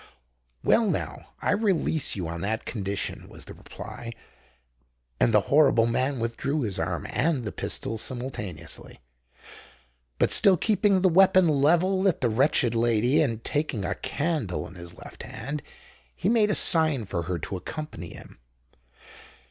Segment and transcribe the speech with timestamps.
[0.63, 4.13] "Well—now I release you on that condition," was the reply:
[5.19, 8.99] and the horrible man withdrew his arm and the pistol simultaneously.
[10.17, 14.73] But still keeping the weapon levelled at the wretched lady, and taking a candle in
[14.73, 15.61] his left hand,
[16.15, 18.39] he made a sign for her to accompany him.